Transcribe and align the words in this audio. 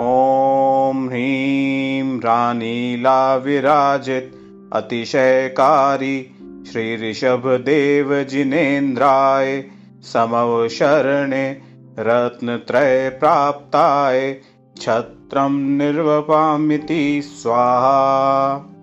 ॐ 0.00 1.06
ह्रीं 1.08 2.20
रानीलाविराजित 2.20 4.32
अतिशयकारी 4.72 6.30
श्रीऋषभदेवजिनेन्द्राय 6.72 9.64
समवशरणे 10.12 11.60
रत्नत्रयप्राप्ताय 11.98 14.36
छत्रं 14.80 15.78
निर्वपामिति 15.78 17.22
स्वाहा। 17.22 18.77